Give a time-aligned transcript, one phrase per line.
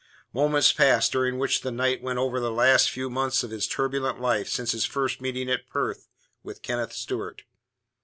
[0.33, 4.19] Moments passed, during which the knight went over the last few months of his turbulent
[4.19, 6.07] life since his first meeting at Perth
[6.41, 7.43] with Kenneth Stewart.